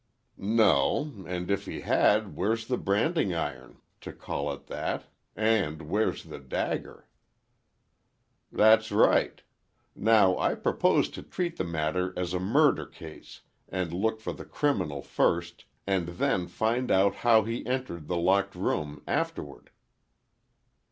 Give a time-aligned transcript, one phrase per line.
[0.39, 7.07] "No; and if he had, where's the branding iron—to call it that—and where's the dagger?"
[8.51, 9.43] "That's right.
[9.95, 14.43] Now, I propose to treat the matter as a murder case, and look for the
[14.43, 19.69] criminal first, and then find out how he entered the locked room afterward."